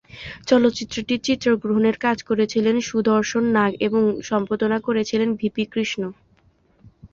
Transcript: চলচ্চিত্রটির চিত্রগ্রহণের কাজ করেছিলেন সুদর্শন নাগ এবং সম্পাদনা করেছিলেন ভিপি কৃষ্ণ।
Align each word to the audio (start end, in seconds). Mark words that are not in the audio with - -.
চলচ্চিত্রটির 0.47 1.21
চিত্রগ্রহণের 1.27 1.95
কাজ 1.97 2.17
করেছিলেন 2.29 2.75
সুদর্শন 2.89 3.43
নাগ 3.55 3.71
এবং 3.87 4.01
সম্পাদনা 4.29 4.77
করেছিলেন 4.87 5.29
ভিপি 5.39 5.63
কৃষ্ণ। 5.73 6.01